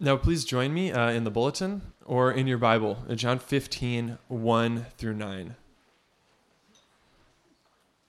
[0.00, 4.18] Now, please join me uh, in the bulletin or in your Bible, in John 15,
[4.26, 5.54] 1 through 9.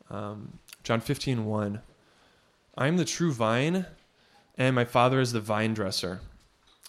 [0.09, 1.81] Um, John 15, 1.
[2.75, 3.85] I am the true vine,
[4.57, 6.21] and my Father is the vine dresser.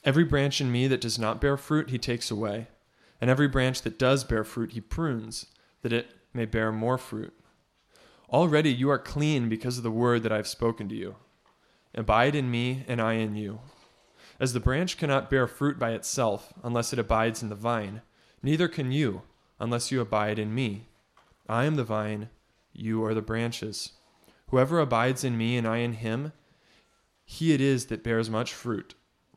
[0.03, 2.69] Every branch in me that does not bear fruit, he takes away.
[3.21, 5.47] And every branch that does bear fruit, he prunes,
[5.83, 7.35] that it may bear more fruit.
[8.31, 11.17] Already you are clean because of the word that I have spoken to you.
[11.94, 13.60] Abide in me, and I in you.
[14.38, 18.02] As the branch cannot bear fruit by itself unless it abides in the vine,
[18.42, 19.23] neither can you
[19.59, 20.88] unless you abide in me.
[21.48, 22.28] I am the vine,
[22.73, 23.92] you are the branches.
[24.51, 26.33] Whoever abides in me and I in him,
[27.25, 28.95] he it is that bears much fruit.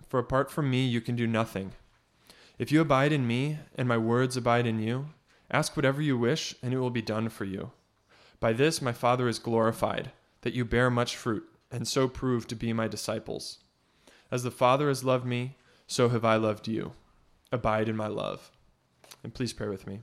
[0.07, 1.71] For apart from me you can do nothing.
[2.57, 5.07] If you abide in me, and my words abide in you,
[5.49, 7.71] ask whatever you wish, and it will be done for you.
[8.39, 12.55] By this my Father is glorified, that you bear much fruit, and so prove to
[12.55, 13.59] be my disciples.
[14.31, 15.55] As the Father has loved me,
[15.87, 16.93] so have I loved you.
[17.51, 18.51] Abide in my love.
[19.23, 20.01] And please pray with me.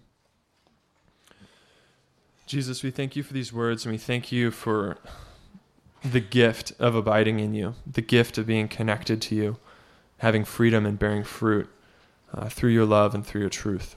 [2.47, 4.99] Jesus, we thank you for these words, and we thank you for
[6.03, 9.57] the gift of abiding in you, the gift of being connected to you,
[10.19, 11.69] having freedom and bearing fruit
[12.33, 13.97] uh, through your love and through your truth.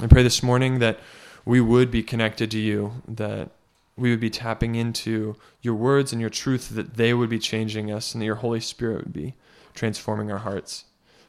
[0.00, 1.00] I pray this morning that
[1.44, 3.50] we would be connected to you, that
[3.96, 7.90] we would be tapping into your words and your truth, that they would be changing
[7.90, 9.34] us, and that your Holy Spirit would be
[9.76, 10.86] transforming our hearts.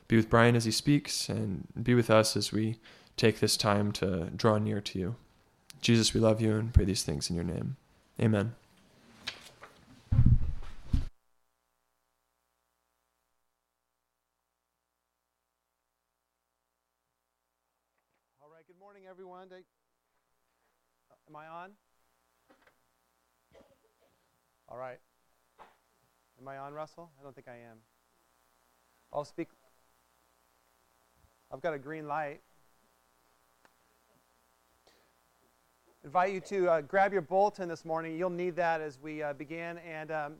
[0.07, 2.77] Be with Brian as he speaks, and be with us as we
[3.17, 5.15] take this time to draw near to you.
[5.81, 7.75] Jesus, we love you and pray these things in your name.
[8.19, 8.55] Amen.
[18.41, 19.49] All right, good morning, everyone.
[19.51, 19.57] Uh,
[21.29, 21.71] am I on?
[24.69, 24.99] All right.
[26.41, 27.11] Am I on, Russell?
[27.19, 27.77] I don't think I am.
[29.13, 29.47] I'll speak.
[31.51, 32.41] I've got a green light.
[36.07, 38.17] invite you to uh, grab your bulletin this morning.
[38.17, 39.77] You'll need that as we uh, begin.
[39.79, 40.33] And um,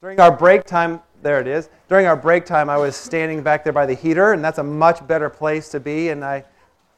[0.00, 1.68] during our break time, there it is.
[1.90, 4.62] During our break time, I was standing back there by the heater, and that's a
[4.62, 6.08] much better place to be.
[6.08, 6.42] And I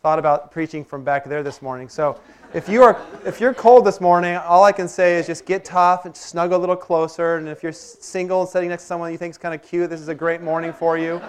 [0.05, 1.89] thought about preaching from back there this morning.
[1.89, 2.21] So
[2.53, 5.65] if you are if you're cold this morning, all I can say is just get
[5.65, 7.37] tough and snuggle a little closer.
[7.37, 9.89] And if you're single and sitting next to someone you think is kind of cute,
[9.89, 11.23] this is a great morning for you.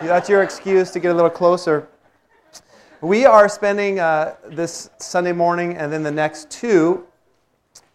[0.00, 1.88] That's your excuse to get a little closer.
[3.00, 7.08] We are spending uh, this Sunday morning and then the next two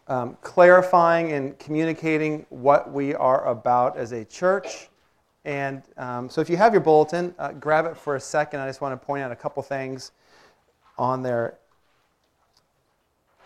[0.10, 4.90] um, clarifying and communicating what we are about as a church.
[5.46, 8.60] And um, so if you have your bulletin, uh, grab it for a second.
[8.60, 10.12] I just want to point out a couple things
[10.98, 11.58] on there.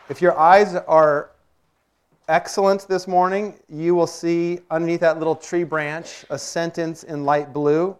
[0.09, 1.31] If your eyes are
[2.27, 7.53] excellent this morning, you will see underneath that little tree branch a sentence in light
[7.53, 7.97] blue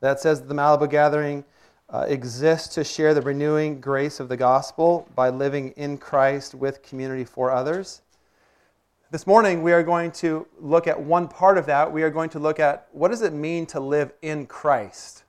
[0.00, 1.44] that says the Malibu Gathering
[1.88, 6.82] uh, exists to share the renewing grace of the gospel by living in Christ with
[6.82, 8.01] community for others.
[9.12, 11.92] This morning, we are going to look at one part of that.
[11.92, 15.24] We are going to look at what does it mean to live in Christ.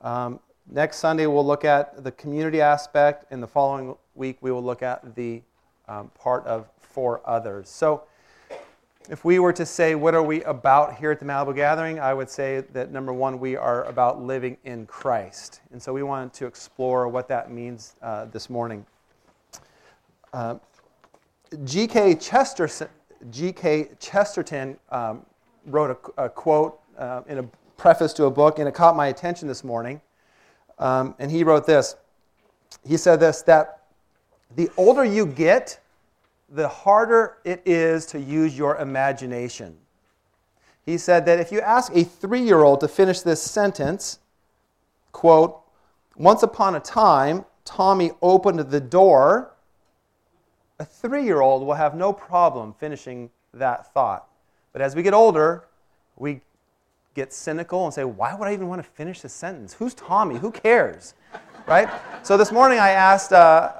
[0.00, 0.40] Um,
[0.70, 4.82] next Sunday, we'll look at the community aspect, and the following week, we will look
[4.82, 5.42] at the
[5.86, 7.68] um, part of for others.
[7.68, 8.04] So,
[9.10, 12.00] if we were to say, what are we about here at the Malibu Gathering?
[12.00, 15.60] I would say that number one, we are about living in Christ.
[15.72, 18.86] And so we wanted to explore what that means uh, this morning.
[20.32, 20.54] Uh,
[21.64, 22.16] G.K.
[22.16, 22.88] Chesterton,
[23.30, 23.90] G.K.
[24.00, 25.24] Chesterton um,
[25.66, 27.44] wrote a, a quote uh, in a
[27.76, 30.00] preface to a book, and it caught my attention this morning.
[30.78, 31.96] Um, and he wrote this
[32.86, 33.82] He said this that
[34.54, 35.80] the older you get,
[36.48, 39.76] the harder it is to use your imagination.
[40.84, 44.18] He said that if you ask a three year old to finish this sentence,
[45.12, 45.60] quote,
[46.16, 49.51] once upon a time, Tommy opened the door,
[50.82, 54.26] a three year old will have no problem finishing that thought.
[54.72, 55.64] But as we get older,
[56.16, 56.40] we
[57.14, 59.74] get cynical and say, why would I even want to finish this sentence?
[59.74, 60.36] Who's Tommy?
[60.36, 61.14] Who cares?
[61.64, 61.88] Right?
[62.24, 63.74] So this morning I asked uh,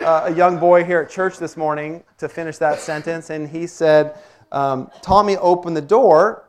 [0.00, 3.66] uh, a young boy here at church this morning to finish that sentence, and he
[3.66, 4.18] said,
[4.52, 6.48] um, Tommy opened the door,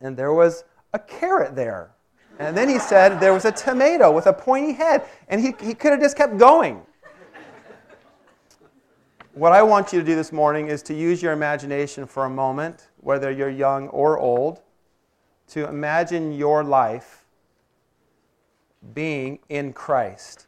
[0.00, 0.64] and there was
[0.94, 1.90] a carrot there.
[2.38, 5.74] And then he said there was a tomato with a pointy head, and he, he
[5.74, 6.80] could have just kept going.
[9.34, 12.30] What I want you to do this morning is to use your imagination for a
[12.30, 14.60] moment, whether you're young or old,
[15.48, 17.24] to imagine your life
[18.94, 20.46] being in Christ.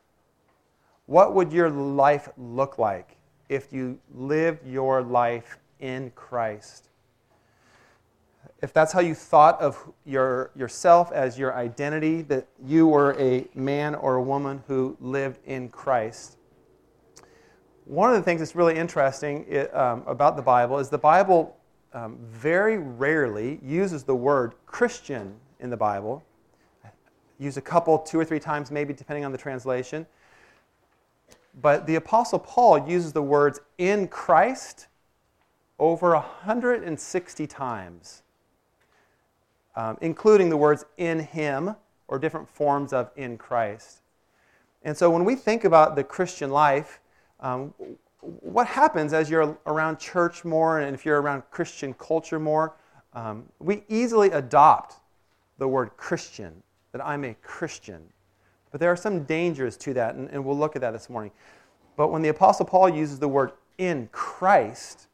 [1.06, 3.16] What would your life look like
[3.48, 6.86] if you lived your life in Christ?
[8.62, 13.46] if that's how you thought of your, yourself as your identity, that you were a
[13.54, 16.38] man or a woman who lived in Christ.
[17.86, 21.56] One of the things that's really interesting um, about the Bible is the Bible
[21.92, 26.24] um, very rarely uses the word Christian in the Bible.
[27.38, 30.04] Use a couple, two or three times, maybe, depending on the translation.
[31.62, 34.88] But the Apostle Paul uses the words in Christ
[35.78, 38.22] over 160 times,
[39.76, 41.76] um, including the words in Him
[42.08, 44.00] or different forms of in Christ.
[44.82, 46.98] And so when we think about the Christian life,
[47.40, 47.74] um,
[48.20, 52.74] what happens as you're around church more and if you're around Christian culture more?
[53.12, 54.96] Um, we easily adopt
[55.58, 56.62] the word Christian,
[56.92, 58.02] that I'm a Christian.
[58.70, 61.30] But there are some dangers to that, and, and we'll look at that this morning.
[61.96, 65.06] But when the Apostle Paul uses the word in Christ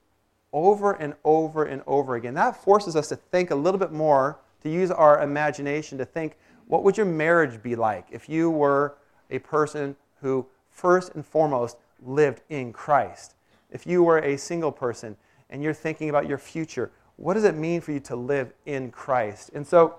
[0.52, 4.38] over and over and over again, that forces us to think a little bit more,
[4.62, 6.36] to use our imagination to think
[6.66, 8.96] what would your marriage be like if you were
[9.30, 13.34] a person who, first and foremost, lived in Christ.
[13.70, 15.16] If you were a single person
[15.50, 18.90] and you're thinking about your future, what does it mean for you to live in
[18.90, 19.50] Christ?
[19.54, 19.96] And so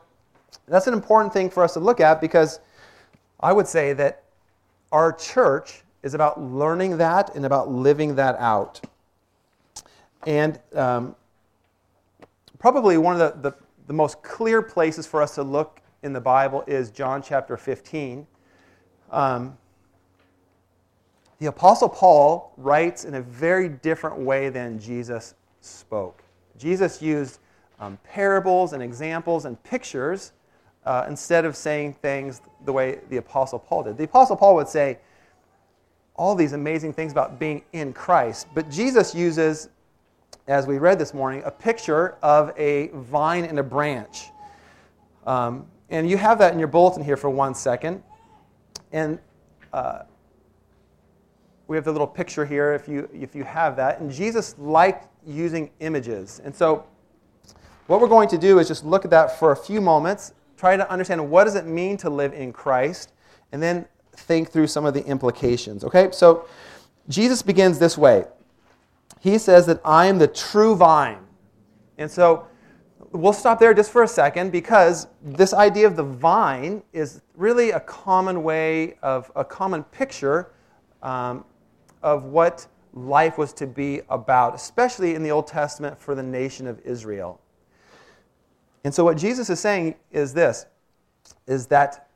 [0.68, 2.60] that's an important thing for us to look at because
[3.40, 4.24] I would say that
[4.92, 8.82] our church is about learning that and about living that out.
[10.26, 11.16] And um,
[12.60, 13.56] probably one of the, the,
[13.88, 18.28] the most clear places for us to look in the Bible is John chapter 15.
[19.12, 19.58] Um,
[21.40, 26.24] the Apostle Paul writes in a very different way than Jesus spoke.
[26.58, 27.40] Jesus used
[27.80, 30.32] um, parables and examples and pictures
[30.86, 33.98] uh, instead of saying things the way the Apostle Paul did.
[33.98, 35.00] The Apostle Paul would say
[36.16, 39.70] all these amazing things about being in Christ, but Jesus uses,
[40.48, 44.28] as we read this morning, a picture of a vine and a branch.
[45.26, 48.04] Um, and you have that in your bulletin here for one second.
[48.92, 49.20] And
[49.72, 50.04] uh,
[51.68, 54.00] we have the little picture here if you, if you have that.
[54.00, 56.42] And Jesus liked using images.
[56.44, 56.86] And so
[57.88, 60.76] what we're going to do is just look at that for a few moments, try
[60.76, 63.14] to understand what does it mean to live in Christ,
[63.52, 65.84] and then think through some of the implications.
[65.84, 66.10] Okay?
[66.12, 66.46] So
[67.10, 68.26] Jesus begins this way.
[69.20, 71.20] He says that I am the true vine.
[71.98, 72.48] And so
[73.12, 77.72] we'll stop there just for a second because this idea of the vine is really
[77.72, 80.52] a common way of a common picture
[81.02, 81.46] um,
[82.04, 86.68] of what life was to be about, especially in the Old Testament for the nation
[86.68, 87.40] of Israel.
[88.84, 90.66] And so what Jesus is saying is this
[91.48, 92.10] is that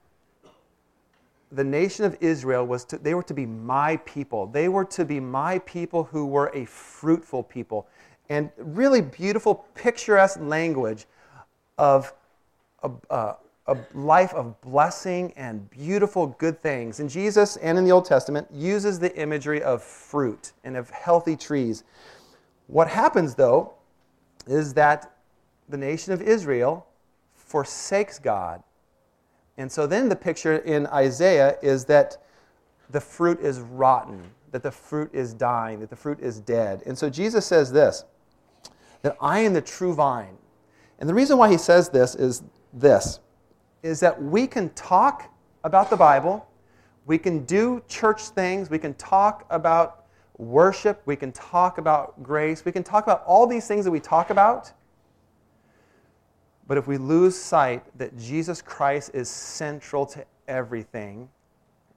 [1.51, 4.47] the nation of Israel was to, they were to be my people.
[4.47, 7.87] They were to be my people who were a fruitful people.
[8.29, 11.05] And really beautiful, picturesque language
[11.77, 12.13] of
[13.09, 13.33] uh,
[13.67, 16.99] a life of blessing and beautiful good things.
[16.99, 21.35] And Jesus, and in the Old Testament, uses the imagery of fruit and of healthy
[21.35, 21.83] trees.
[22.67, 23.73] What happens, though,
[24.47, 25.11] is that
[25.67, 26.87] the nation of Israel
[27.35, 28.63] forsakes God.
[29.57, 32.17] And so then the picture in Isaiah is that
[32.89, 36.83] the fruit is rotten, that the fruit is dying, that the fruit is dead.
[36.85, 38.05] And so Jesus says this
[39.01, 40.37] that I am the true vine.
[40.99, 42.43] And the reason why he says this is
[42.73, 43.19] this
[43.83, 45.31] is that we can talk
[45.63, 46.47] about the Bible,
[47.05, 50.05] we can do church things, we can talk about
[50.37, 53.99] worship, we can talk about grace, we can talk about all these things that we
[53.99, 54.71] talk about.
[56.67, 61.29] But if we lose sight that Jesus Christ is central to everything,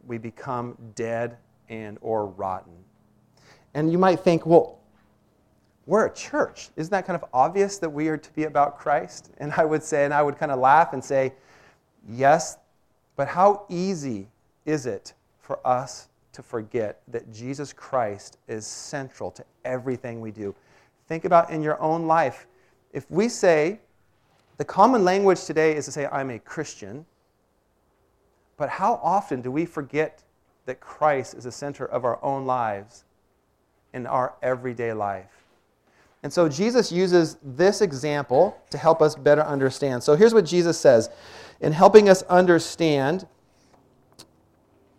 [0.07, 1.37] we become dead
[1.69, 2.73] and or rotten.
[3.75, 4.79] And you might think, well,
[5.87, 6.69] we're a church.
[6.77, 9.31] Isn't that kind of obvious that we are to be about Christ?
[9.39, 11.33] And I would say, and I would kind of laugh and say,
[12.09, 12.59] Yes,
[13.17, 14.29] but how easy
[14.65, 20.55] is it for us to forget that Jesus Christ is central to everything we do?
[21.09, 22.47] Think about in your own life.
[22.93, 23.81] If we say,
[24.57, 27.07] the common language today is to say, I'm a Christian,
[28.57, 30.23] but how often do we forget
[30.67, 33.05] that Christ is the center of our own lives
[33.95, 35.41] in our everyday life?
[36.23, 40.03] And so Jesus uses this example to help us better understand.
[40.03, 41.09] So here's what Jesus says
[41.61, 43.27] in helping us understand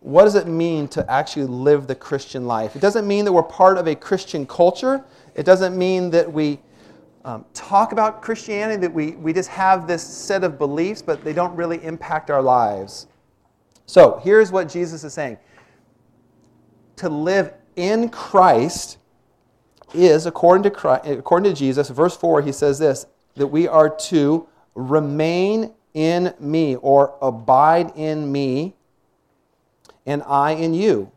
[0.00, 2.74] what does it mean to actually live the Christian life.
[2.74, 5.04] It doesn't mean that we're part of a Christian culture.
[5.34, 6.58] It doesn't mean that we
[7.24, 11.32] um, talk about Christianity, that we, we just have this set of beliefs, but they
[11.32, 13.06] don't really impact our lives.
[13.86, 15.38] So here's what Jesus is saying
[16.96, 18.98] To live in Christ
[19.94, 23.88] is, according to, Christ, according to Jesus, verse 4, he says this that we are
[23.88, 28.74] to remain in me or abide in me
[30.06, 31.10] and I in you.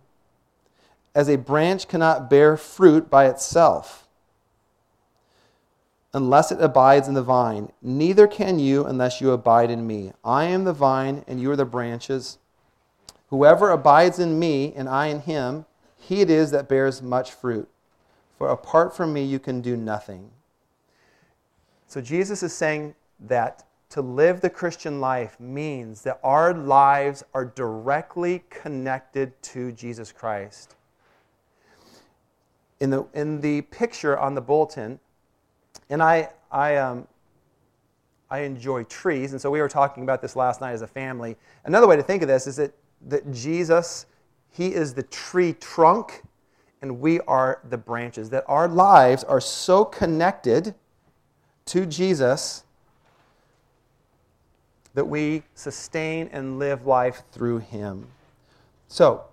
[1.13, 4.05] As a branch cannot bear fruit by itself
[6.13, 10.13] unless it abides in the vine, neither can you unless you abide in me.
[10.23, 12.37] I am the vine and you are the branches.
[13.29, 15.65] Whoever abides in me and I in him,
[15.97, 17.67] he it is that bears much fruit.
[18.37, 20.31] For apart from me, you can do nothing.
[21.87, 27.45] So Jesus is saying that to live the Christian life means that our lives are
[27.45, 30.75] directly connected to Jesus Christ.
[32.79, 34.99] In the, in the picture on the bulletin,
[35.89, 37.07] and I, I, um,
[38.29, 41.37] I enjoy trees, and so we were talking about this last night as a family.
[41.63, 42.73] Another way to think of this is that,
[43.07, 44.07] that Jesus,
[44.49, 46.23] He is the tree trunk,
[46.81, 48.29] and we are the branches.
[48.31, 50.75] That our lives are so connected
[51.67, 52.64] to Jesus
[54.95, 58.07] that we sustain and live life through Him.
[58.87, 59.25] So,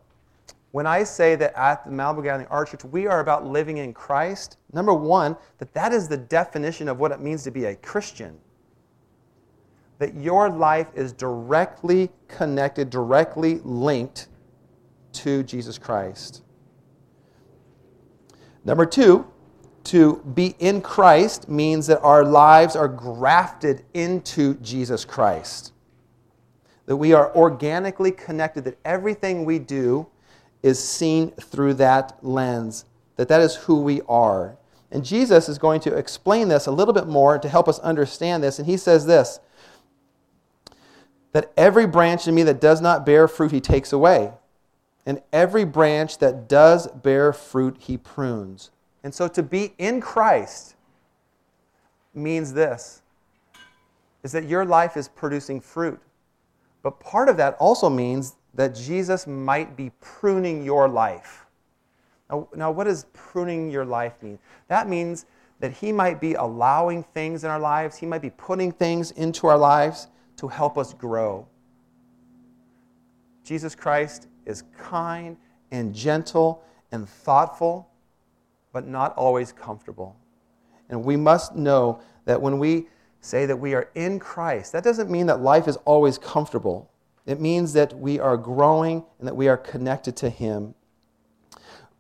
[0.73, 3.93] when I say that at the Malibu Gathering Art Church, we are about living in
[3.93, 7.77] Christ, number one, that that is the definition of what it means to be a
[7.77, 8.39] Christian.
[9.99, 14.29] That your life is directly connected, directly linked
[15.13, 16.43] to Jesus Christ.
[18.65, 19.31] Number two,
[19.85, 25.73] to be in Christ means that our lives are grafted into Jesus Christ.
[26.87, 30.07] That we are organically connected, that everything we do
[30.63, 32.85] is seen through that lens,
[33.17, 34.57] that that is who we are.
[34.91, 38.43] And Jesus is going to explain this a little bit more to help us understand
[38.43, 38.59] this.
[38.59, 39.41] And he says this
[41.33, 44.33] that every branch in me that does not bear fruit, he takes away.
[45.07, 48.71] And every branch that does bear fruit, he prunes.
[49.05, 50.77] And so to be in Christ
[52.15, 53.03] means this
[54.23, 56.01] is that your life is producing fruit.
[56.83, 61.47] But part of that also means that Jesus might be pruning your life.
[62.31, 64.39] Now, now, what does pruning your life mean?
[64.69, 65.27] That means
[65.61, 69.47] that He might be allowing things in our lives, He might be putting things into
[69.47, 71.47] our lives to help us grow.
[73.45, 75.37] Jesus Christ is kind
[75.71, 77.89] and gentle and thoughtful,
[78.73, 80.17] but not always comfortable.
[80.89, 82.89] And we must know that when we
[83.21, 86.91] say that we are in Christ, that doesn't mean that life is always comfortable.
[87.27, 90.75] It means that we are growing and that we are connected to Him.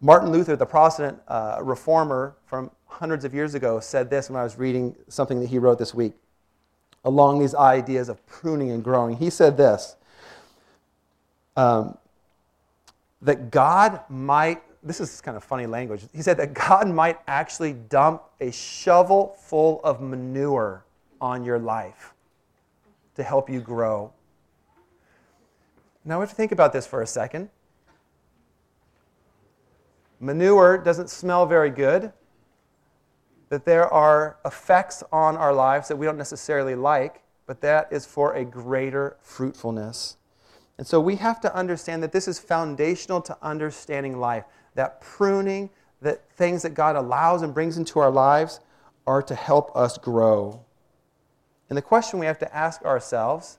[0.00, 4.42] Martin Luther, the Protestant uh, reformer from hundreds of years ago, said this when I
[4.42, 6.14] was reading something that he wrote this week
[7.04, 9.16] along these ideas of pruning and growing.
[9.16, 9.96] He said this
[11.56, 11.96] um,
[13.20, 16.02] that God might, this is kind of funny language.
[16.12, 20.84] He said that God might actually dump a shovel full of manure
[21.20, 22.14] on your life
[23.14, 24.12] to help you grow.
[26.04, 27.48] Now we have to think about this for a second.
[30.18, 32.12] Manure doesn't smell very good,
[33.50, 38.06] that there are effects on our lives that we don't necessarily like, but that is
[38.06, 40.16] for a greater fruitfulness.
[40.78, 44.44] And so we have to understand that this is foundational to understanding life.
[44.74, 48.60] That pruning, that things that God allows and brings into our lives
[49.06, 50.60] are to help us grow.
[51.68, 53.58] And the question we have to ask ourselves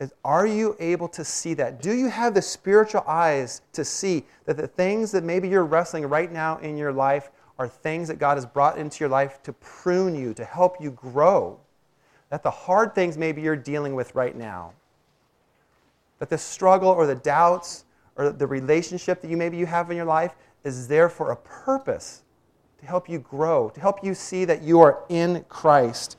[0.00, 1.80] is are you able to see that?
[1.80, 6.06] Do you have the spiritual eyes to see that the things that maybe you're wrestling
[6.06, 9.52] right now in your life are things that God has brought into your life to
[9.52, 11.58] prune you, to help you grow?
[12.30, 14.72] That the hard things maybe you're dealing with right now,
[16.18, 17.84] that the struggle or the doubts
[18.16, 21.36] or the relationship that you maybe you have in your life is there for a
[21.36, 22.22] purpose
[22.78, 26.16] to help you grow, to help you see that you are in Christ.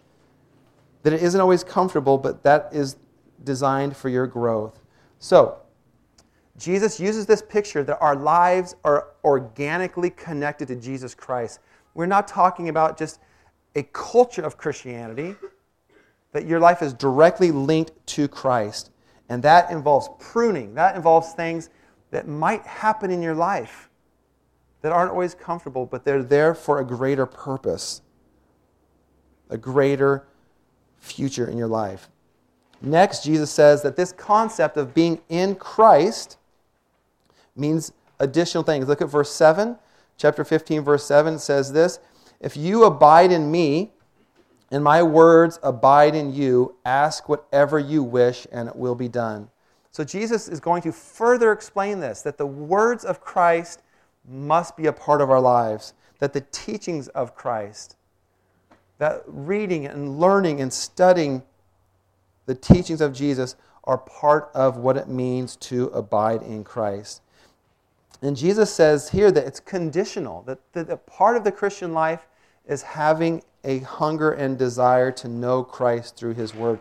[1.04, 2.96] That it isn't always comfortable, but that is
[3.44, 4.80] designed for your growth.
[5.20, 5.58] So,
[6.58, 11.60] Jesus uses this picture that our lives are organically connected to Jesus Christ.
[11.94, 13.20] We're not talking about just
[13.76, 15.36] a culture of Christianity,
[16.32, 18.92] that your life is directly linked to Christ.
[19.30, 21.70] And that involves pruning, that involves things
[22.14, 23.90] that might happen in your life
[24.82, 28.02] that aren't always comfortable, but they're there for a greater purpose,
[29.50, 30.26] a greater
[31.00, 32.10] future in your life.
[32.82, 36.38] Next, Jesus says that this concept of being in Christ
[37.56, 38.88] means additional things.
[38.88, 39.78] Look at verse 7.
[40.18, 42.00] Chapter 15, verse 7 says this
[42.40, 43.92] If you abide in me,
[44.70, 49.50] and my words abide in you, ask whatever you wish, and it will be done.
[49.94, 53.82] So Jesus is going to further explain this that the words of Christ
[54.28, 57.96] must be a part of our lives, that the teachings of Christ,
[58.98, 61.44] that reading and learning and studying
[62.48, 67.22] the teachings of Jesus are part of what it means to abide in Christ.
[68.22, 72.26] And Jesus says here that it's conditional, that, that, part of the Christian life
[72.66, 76.80] is having a hunger and desire to know Christ through his word.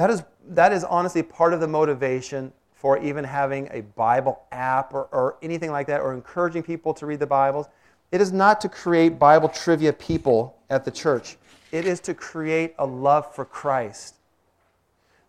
[0.00, 4.94] That is, that is honestly part of the motivation for even having a Bible app
[4.94, 7.66] or, or anything like that, or encouraging people to read the Bibles.
[8.10, 11.36] It is not to create Bible trivia people at the church,
[11.70, 14.14] it is to create a love for Christ.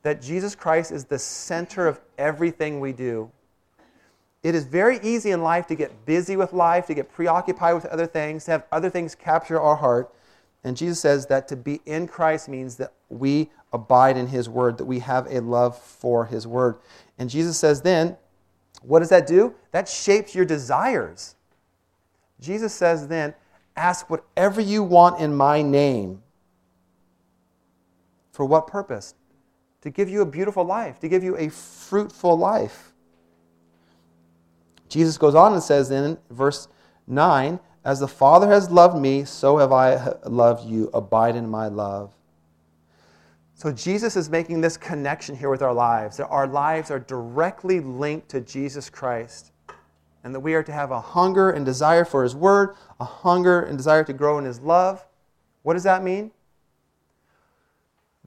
[0.03, 3.29] That Jesus Christ is the center of everything we do.
[4.41, 7.87] It is very easy in life to get busy with life, to get preoccupied with
[7.87, 10.13] other things, to have other things capture our heart.
[10.63, 14.77] And Jesus says that to be in Christ means that we abide in His Word,
[14.77, 16.77] that we have a love for His Word.
[17.17, 18.17] And Jesus says then,
[18.81, 19.53] what does that do?
[19.71, 21.35] That shapes your desires.
[22.39, 23.33] Jesus says then,
[23.75, 26.21] ask whatever you want in my name.
[28.31, 29.13] For what purpose?
[29.81, 32.93] To give you a beautiful life, to give you a fruitful life.
[34.89, 36.67] Jesus goes on and says in verse
[37.07, 40.89] 9, as the Father has loved me, so have I loved you.
[40.93, 42.13] Abide in my love.
[43.61, 46.17] So Jesus is making this connection here with our lives.
[46.17, 49.51] That our lives are directly linked to Jesus Christ.
[50.23, 53.61] And that we are to have a hunger and desire for His Word, a hunger
[53.61, 55.05] and desire to grow in His love.
[55.61, 56.31] What does that mean?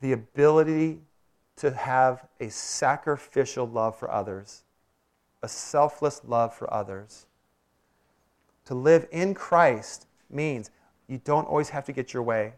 [0.00, 1.00] The ability
[1.57, 4.62] to have a sacrificial love for others,
[5.43, 7.26] a selfless love for others.
[8.67, 10.71] To live in Christ means
[11.09, 12.53] you don't always have to get your way.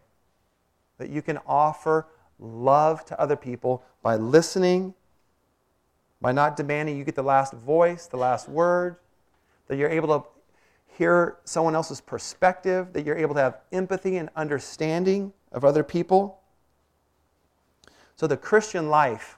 [0.99, 2.05] That you can offer
[2.39, 4.93] love to other people by listening,
[6.21, 8.97] by not demanding you get the last voice, the last word,
[9.67, 10.27] that you're able to
[10.97, 16.39] hear someone else's perspective, that you're able to have empathy and understanding of other people.
[18.15, 19.37] So the Christian life,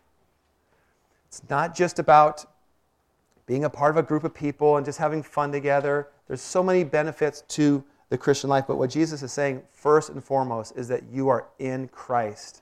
[1.28, 2.46] it's not just about
[3.46, 6.08] being a part of a group of people and just having fun together.
[6.28, 10.24] There's so many benefits to the Christian life, but what Jesus is saying first and
[10.24, 12.62] foremost is that you are in Christ.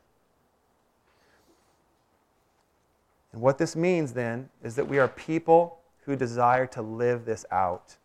[3.38, 7.46] And what this means then is that we are people who desire to live this
[7.52, 7.96] out.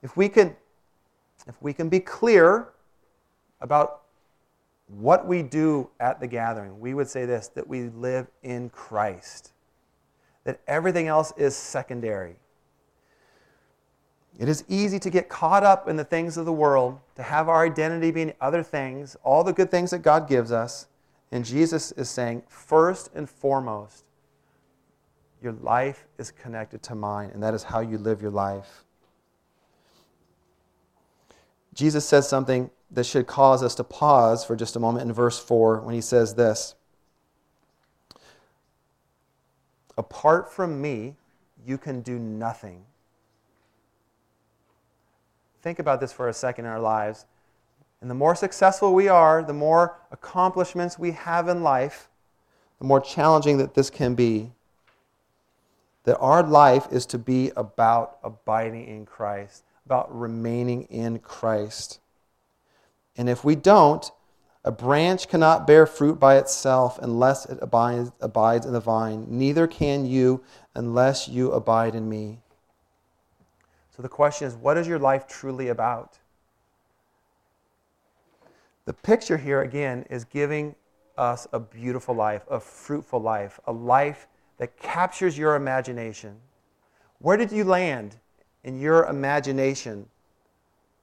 [0.00, 0.54] If we can
[1.48, 2.68] if we can be clear
[3.60, 4.02] about
[4.86, 9.54] what we do at the gathering, we would say this that we live in Christ
[10.44, 12.36] that everything else is secondary.
[14.38, 17.48] It is easy to get caught up in the things of the world, to have
[17.48, 20.86] our identity being other things, all the good things that God gives us.
[21.32, 24.04] And Jesus is saying, first and foremost,
[25.42, 28.84] your life is connected to mine, and that is how you live your life.
[31.74, 35.38] Jesus says something that should cause us to pause for just a moment in verse
[35.38, 36.74] 4 when he says this
[39.96, 41.16] Apart from me,
[41.64, 42.84] you can do nothing.
[45.62, 47.26] Think about this for a second in our lives.
[48.00, 52.08] And the more successful we are, the more accomplishments we have in life,
[52.80, 54.50] the more challenging that this can be.
[56.04, 62.00] That our life is to be about abiding in Christ, about remaining in Christ.
[63.16, 64.10] And if we don't,
[64.64, 69.26] a branch cannot bear fruit by itself unless it abides, in the vine.
[69.28, 70.42] Neither can you
[70.74, 72.38] unless you abide in me.
[73.94, 76.18] So the question is what is your life truly about?
[78.84, 80.74] The picture here, again, is giving
[81.18, 84.26] us a beautiful life, a fruitful life, a life
[84.62, 86.36] that captures your imagination.
[87.18, 88.14] Where did you land
[88.62, 90.06] in your imagination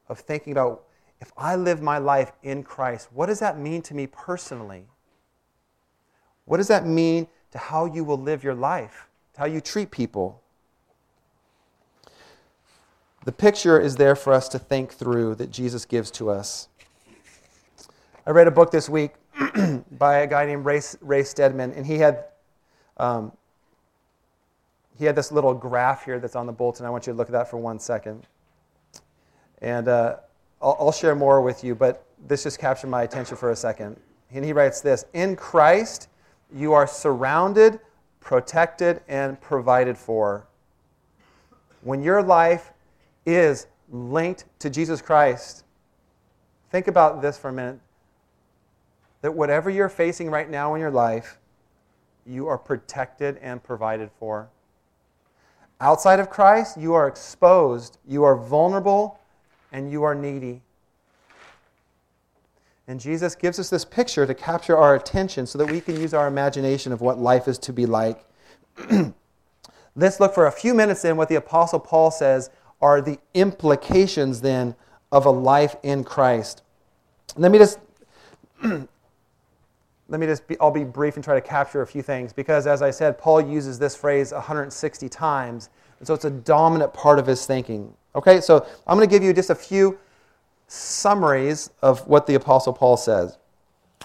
[0.08, 0.84] of thinking about
[1.20, 4.86] if I live my life in Christ, what does that mean to me personally?
[6.46, 9.92] What does that mean to how you will live your life, to how you treat
[9.92, 10.42] people?
[13.26, 16.70] The picture is there for us to think through that Jesus gives to us.
[18.26, 19.16] I read a book this week
[19.92, 22.24] by a guy named Ray, Ray Stedman, and he had
[22.96, 23.34] um,
[25.00, 26.86] he had this little graph here that's on the bulletin.
[26.86, 28.28] I want you to look at that for one second.
[29.62, 30.18] And uh,
[30.62, 33.98] I'll, I'll share more with you, but this just captured my attention for a second.
[34.34, 36.10] And he writes this In Christ,
[36.54, 37.80] you are surrounded,
[38.20, 40.46] protected, and provided for.
[41.82, 42.74] When your life
[43.26, 45.64] is linked to Jesus Christ,
[46.72, 47.80] think about this for a minute.
[49.22, 51.40] That whatever you're facing right now in your life,
[52.26, 54.50] you are protected and provided for.
[55.82, 59.20] Outside of Christ, you are exposed, you are vulnerable,
[59.72, 60.62] and you are needy.
[62.88, 66.14] And Jesus gives us this picture to capture our attention so that we can use
[66.14, 68.26] our imagination of what life is to be like.
[69.96, 72.50] Let's look for a few minutes in what the Apostle Paul says
[72.82, 74.76] are the implications then
[75.12, 76.64] of a life in Christ.
[77.36, 77.80] Let me just
[80.10, 82.68] let me just be, I'll be brief and try to capture a few things because
[82.68, 85.70] as I said Paul uses this phrase 160 times
[86.00, 87.94] and so it's a dominant part of his thinking.
[88.16, 88.42] Okay?
[88.42, 90.00] So I'm going to give you just a few
[90.68, 93.38] summaries of what the Apostle Paul says.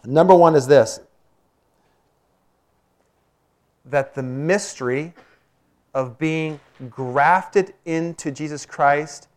[0.04, 1.00] Number one is this
[3.86, 5.12] that the mystery
[5.92, 9.28] of being grafted into Jesus Christ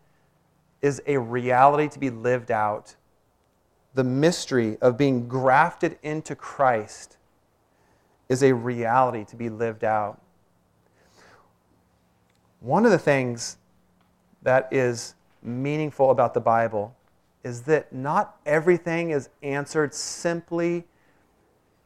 [0.82, 2.96] is a reality to be lived out.
[3.94, 7.18] The mystery of being grafted into Christ
[8.30, 10.22] is a reality to be lived out.
[12.60, 13.58] One of the things
[14.44, 16.96] that is meaningful about the Bible
[17.44, 20.84] is that not everything is answered simply,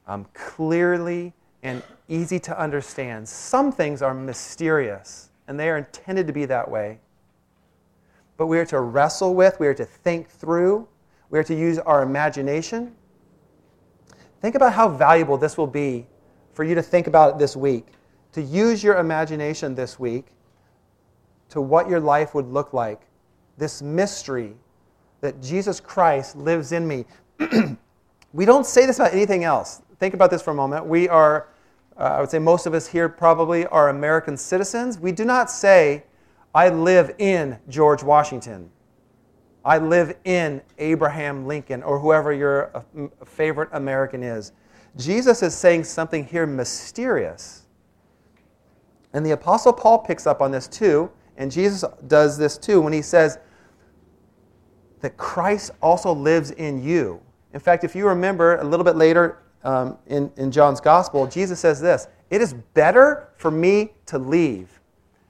[0.07, 3.27] um, clearly, and easy to understand.
[3.27, 6.99] Some things are mysterious, and they are intended to be that way.
[8.37, 10.87] But we are to wrestle with, we are to think through,
[11.31, 12.93] we are to use our imagination.
[14.41, 16.05] Think about how valuable this will be
[16.53, 17.87] for you to think about it this week,
[18.33, 20.25] to use your imagination this week
[21.49, 23.01] to what your life would look like.
[23.57, 24.55] This mystery
[25.21, 27.05] that Jesus Christ lives in me.
[28.33, 29.81] we don't say this about anything else.
[29.99, 30.85] Think about this for a moment.
[30.85, 31.47] We are,
[31.97, 34.99] uh, I would say most of us here probably are American citizens.
[34.99, 36.03] We do not say,
[36.53, 38.71] I live in George Washington.
[39.63, 44.53] I live in Abraham Lincoln or whoever your uh, favorite American is.
[44.97, 47.67] Jesus is saying something here mysterious.
[49.13, 52.93] And the Apostle Paul picks up on this too, and Jesus does this too when
[52.93, 53.37] he says,
[55.01, 57.19] that Christ also lives in you.
[57.53, 61.59] In fact, if you remember a little bit later um, in, in John's Gospel, Jesus
[61.59, 64.79] says this It is better for me to leave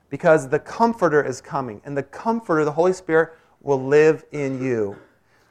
[0.09, 4.97] because the Comforter is coming, and the Comforter, the Holy Spirit, will live in you.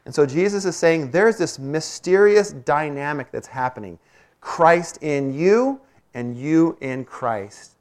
[0.05, 3.99] And so Jesus is saying there's this mysterious dynamic that's happening
[4.41, 5.81] Christ in you
[6.15, 7.77] and you in Christ.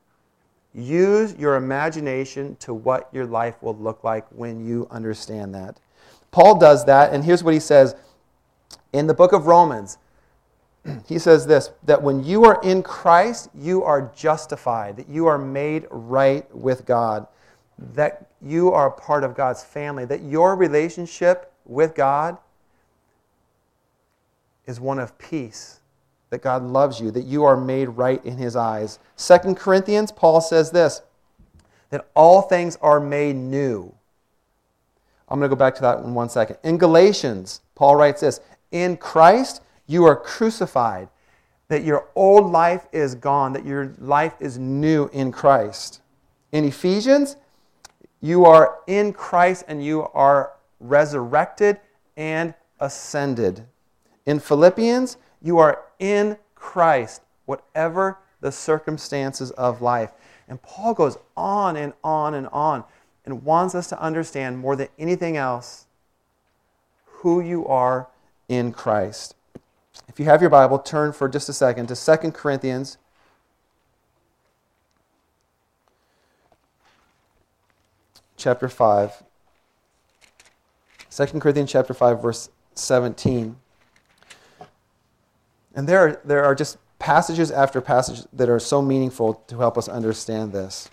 [0.74, 5.80] Use your imagination to what your life will look like when you understand that.
[6.32, 7.96] Paul does that, and here's what he says
[8.94, 9.98] in the book of Romans.
[11.08, 15.38] He says this that when you are in Christ, you are justified, that you are
[15.38, 17.28] made right with God,
[17.94, 22.38] that you are a part of God's family, that your relationship with God
[24.66, 25.80] is one of peace,
[26.30, 29.00] that God loves you, that you are made right in His eyes.
[29.16, 31.02] Second Corinthians, Paul says this
[31.90, 33.92] that all things are made new.
[35.28, 36.58] I'm going to go back to that in one second.
[36.64, 41.10] In Galatians, Paul writes this In Christ, you are crucified,
[41.68, 46.02] that your old life is gone, that your life is new in Christ.
[46.52, 47.38] In Ephesians,
[48.22, 51.80] you are in Christ and you are resurrected
[52.18, 53.66] and ascended.
[54.26, 60.12] In Philippians, you are in Christ, whatever the circumstances of life.
[60.48, 62.84] And Paul goes on and on and on
[63.26, 65.86] and wants us to understand more than anything else
[67.06, 68.08] who you are
[68.48, 69.36] in Christ.
[70.08, 72.98] If you have your Bible, turn for just a second to 2 Corinthians
[78.40, 79.24] chapter 5.
[81.12, 83.58] 2 Corinthians chapter 5 verse 17.
[85.76, 89.78] And there are, there are just passages after passage that are so meaningful to help
[89.78, 90.90] us understand this.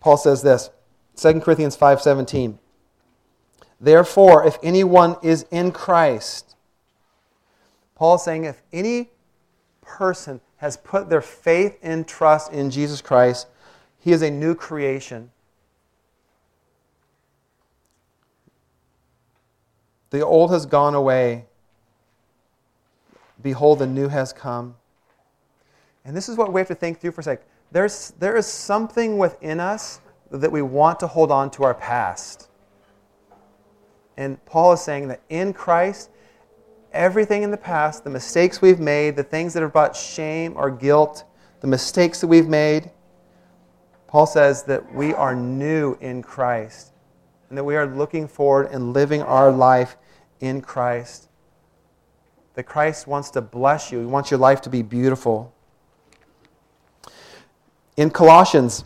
[0.00, 0.68] Paul says this,
[1.16, 2.58] 2 Corinthians 5:17.
[3.80, 6.56] Therefore, if anyone is in Christ,
[7.94, 9.10] Paul is saying if any
[9.80, 13.48] person has put their faith and trust in Jesus Christ,
[14.00, 15.30] he is a new creation.
[20.08, 21.44] The old has gone away.
[23.42, 24.76] Behold, the new has come.
[26.02, 28.46] And this is what we have to think through for a second there's, there is
[28.46, 30.00] something within us
[30.30, 32.48] that we want to hold on to our past.
[34.16, 36.08] And Paul is saying that in Christ,
[36.94, 40.70] everything in the past, the mistakes we've made, the things that have brought shame or
[40.70, 41.24] guilt,
[41.60, 42.90] the mistakes that we've made,
[44.06, 46.92] Paul says that we are new in Christ
[47.48, 49.96] and that we are looking forward and living our life
[50.40, 51.28] in Christ.
[52.54, 55.52] That Christ wants to bless you, He wants your life to be beautiful.
[57.96, 58.84] In Colossians,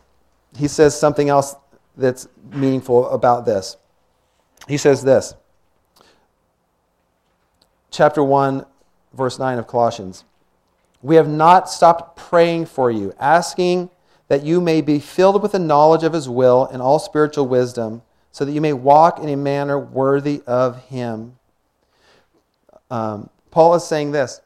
[0.57, 1.55] he says something else
[1.97, 3.77] that's meaningful about this.
[4.67, 5.35] he says this.
[7.91, 8.65] Chapter 1,
[9.13, 10.25] verse 9 of Colossians.
[11.03, 13.91] We have not stopped praying for you, asking
[14.29, 18.03] that you may be filled with the knowledge of his will and all spiritual wisdom,
[18.31, 21.39] so that you may walk in a manner worthy of him.
[22.91, 24.41] Um, Paul is saying this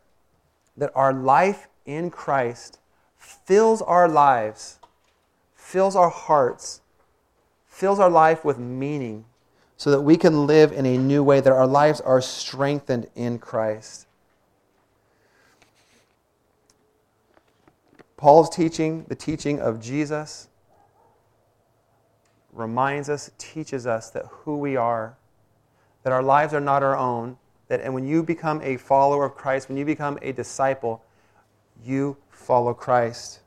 [0.76, 2.78] that our life in Christ
[3.18, 4.78] fills our lives,
[5.55, 6.81] fills our hearts,
[7.66, 9.24] fills our life with meaning,
[9.83, 13.37] so that we can live in a new way, that our lives are strengthened in
[13.37, 14.07] Christ.
[18.16, 20.47] Paul's teaching, the teaching of Jesus,
[22.53, 25.16] reminds us, teaches us that who we are,
[26.05, 29.35] that our lives are not our own, that and when you become a follower of
[29.35, 31.03] Christ, when you become a disciple,
[31.85, 33.40] you follow Christ.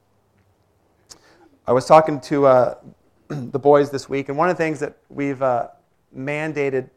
[1.65, 2.75] I was talking to uh,
[3.29, 5.69] the boys this week, and one of the things that we've uh,
[6.15, 6.89] mandated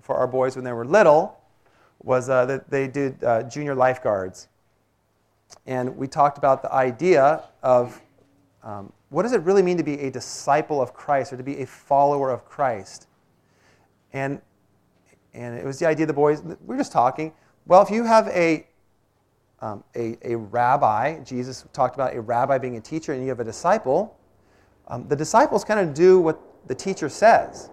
[0.00, 1.38] for our boys when they were little
[2.02, 4.48] was uh, that they did uh, junior lifeguards
[5.66, 8.00] and we talked about the idea of
[8.62, 11.60] um, what does it really mean to be a disciple of Christ or to be
[11.60, 13.06] a follower of Christ?
[14.12, 14.40] And,
[15.32, 17.32] and it was the idea the boys, we were just talking.
[17.66, 18.66] Well, if you have a,
[19.60, 23.40] um, a, a rabbi, Jesus talked about a rabbi being a teacher, and you have
[23.40, 24.18] a disciple,
[24.88, 27.70] um, the disciples kind of do what the teacher says.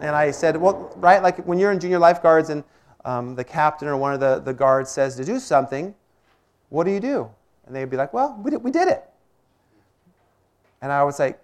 [0.00, 2.62] And I said, well, right, like when you're in junior lifeguards and
[3.04, 5.94] um, the captain or one of the, the guards says to do something,
[6.68, 7.30] what do you do?
[7.66, 9.04] And they'd be like, Well, we did, we did it.
[10.80, 11.36] And I would say,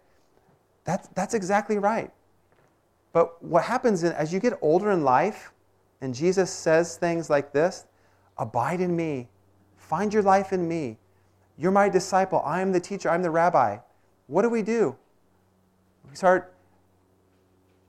[0.85, 2.11] that's, that's exactly right.
[3.13, 5.53] But what happens as you get older in life,
[6.01, 7.87] and Jesus says things like this
[8.39, 9.29] Abide in me,
[9.77, 10.99] find your life in me.
[11.57, 12.43] You're my disciple.
[12.45, 13.09] I am the teacher.
[13.09, 13.79] I'm the rabbi.
[14.27, 14.97] What do we do?
[16.11, 16.54] We start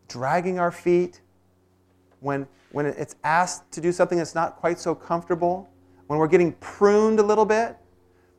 [0.08, 1.22] dragging our feet
[2.20, 5.70] when, when it's asked to do something that's not quite so comfortable
[6.08, 7.78] when we're getting pruned a little bit,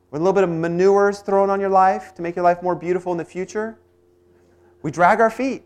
[0.09, 2.63] when a little bit of manure is thrown on your life to make your life
[2.63, 3.77] more beautiful in the future,
[4.81, 5.63] we drag our feet.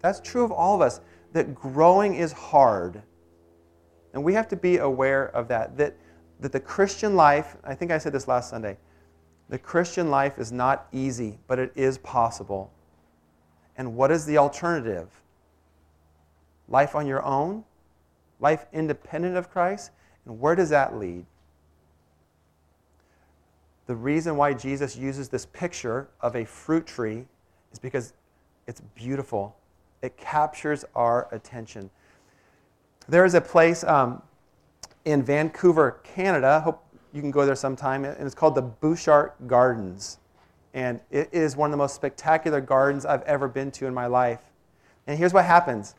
[0.00, 1.00] That's true of all of us,
[1.32, 3.02] that growing is hard.
[4.12, 5.96] And we have to be aware of that, that,
[6.40, 8.76] that the Christian life, I think I said this last Sunday,
[9.48, 12.72] the Christian life is not easy, but it is possible.
[13.78, 15.08] And what is the alternative?
[16.68, 17.64] Life on your own?
[18.40, 19.92] Life independent of Christ?
[20.26, 21.24] And where does that lead?
[23.86, 27.24] The reason why Jesus uses this picture of a fruit tree
[27.72, 28.12] is because
[28.66, 29.56] it's beautiful.
[30.02, 31.88] It captures our attention.
[33.08, 34.20] There is a place um,
[35.06, 36.60] in Vancouver, Canada.
[36.60, 38.04] Hope you can go there sometime.
[38.04, 40.18] And it's called the Butchart Gardens.
[40.74, 44.06] And it is one of the most spectacular gardens I've ever been to in my
[44.06, 44.40] life.
[45.06, 45.94] And here's what happens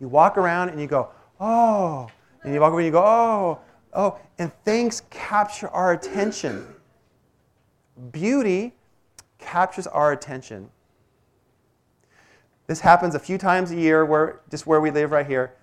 [0.00, 1.08] you walk around and you go,
[1.40, 2.08] oh,
[2.42, 3.58] and you walk over and you go, oh,
[3.94, 6.66] oh, and things capture our attention.
[8.12, 8.74] Beauty
[9.38, 10.68] captures our attention.
[12.66, 15.54] This happens a few times a year where just where we live right here.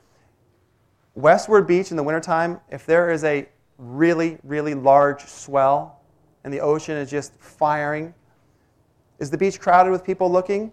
[1.15, 5.99] Westward Beach in the wintertime, if there is a really, really large swell
[6.43, 8.13] and the ocean is just firing,
[9.19, 10.71] is the beach crowded with people looking?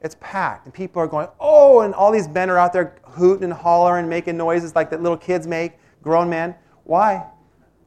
[0.00, 3.44] It's packed, and people are going, oh, and all these men are out there hooting
[3.44, 6.54] and hollering, and making noises like that little kids make, grown men.
[6.84, 7.26] Why?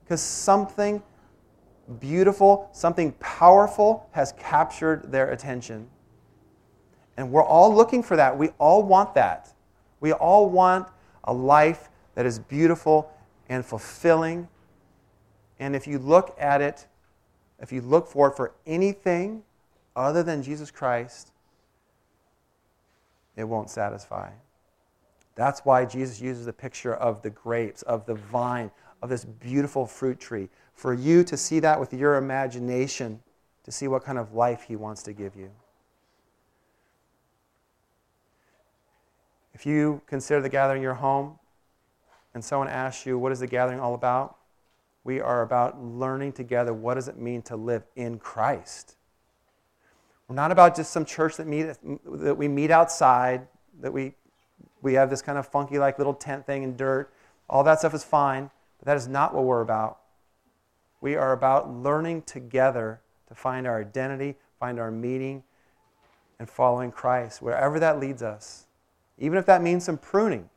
[0.03, 1.01] Because something
[1.99, 5.87] beautiful, something powerful has captured their attention.
[7.17, 8.37] And we're all looking for that.
[8.37, 9.53] We all want that.
[9.99, 10.87] We all want
[11.23, 13.11] a life that is beautiful
[13.47, 14.47] and fulfilling.
[15.59, 16.87] And if you look at it,
[17.61, 19.43] if you look for it for anything
[19.95, 21.31] other than Jesus Christ,
[23.35, 24.31] it won't satisfy.
[25.35, 28.71] That's why Jesus uses the picture of the grapes, of the vine,
[29.01, 33.21] of this beautiful fruit tree, for you to see that with your imagination,
[33.63, 35.51] to see what kind of life He wants to give you.
[39.53, 41.37] If you consider the gathering your home,
[42.33, 44.37] and someone asks you, What is the gathering all about?
[45.03, 48.95] We are about learning together what does it mean to live in Christ.
[50.27, 51.67] We're not about just some church that, meet,
[52.05, 53.47] that we meet outside,
[53.81, 54.13] that we,
[54.81, 57.11] we have this kind of funky, like little tent thing in dirt.
[57.49, 59.99] All that stuff is fine, but that is not what we're about.
[61.01, 65.43] We are about learning together to find our identity, find our meaning,
[66.39, 68.67] and following Christ, wherever that leads us.
[69.17, 70.49] Even if that means some pruning,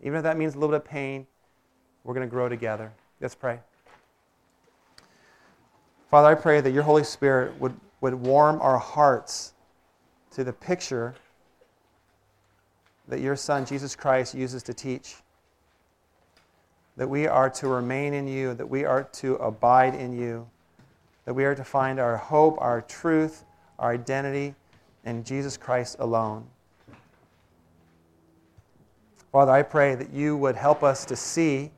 [0.00, 1.26] even if that means a little bit of pain,
[2.04, 2.92] we're going to grow together.
[3.20, 3.60] Let's pray.
[6.10, 9.52] Father, I pray that your Holy Spirit would would warm our hearts
[10.32, 11.14] to the picture
[13.08, 15.16] that your Son, Jesus Christ, uses to teach.
[16.96, 20.48] That we are to remain in you, that we are to abide in you,
[21.24, 23.44] that we are to find our hope, our truth,
[23.78, 24.54] our identity
[25.04, 26.46] in Jesus Christ alone.
[29.32, 31.70] Father, I pray that you would help us to see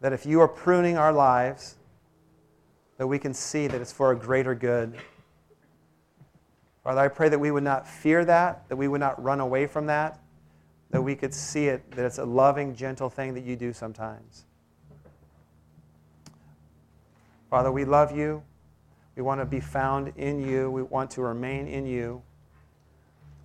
[0.00, 1.76] that if you are pruning our lives,
[2.96, 4.94] that we can see that it's for a greater good.
[6.84, 9.66] Father, I pray that we would not fear that, that we would not run away
[9.66, 10.18] from that,
[10.90, 14.44] that we could see it, that it's a loving, gentle thing that you do sometimes.
[17.50, 18.42] Father, we love you.
[19.16, 20.70] We want to be found in you.
[20.70, 22.22] We want to remain in you.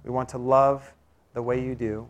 [0.03, 0.93] We want to love
[1.33, 2.07] the way you do.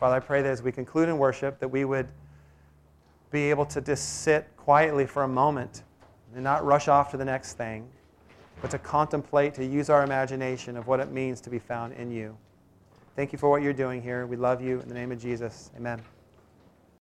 [0.00, 2.08] Father, I pray that as we conclude in worship, that we would
[3.30, 5.84] be able to just sit quietly for a moment
[6.34, 7.88] and not rush off to the next thing
[8.60, 12.10] but to contemplate, to use our imagination of what it means to be found in
[12.10, 12.36] you.
[13.16, 14.26] Thank you for what you're doing here.
[14.26, 14.80] We love you.
[14.80, 16.00] In the name of Jesus, amen.